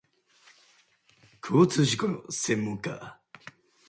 [1.43, 3.21] 交通事故の専門家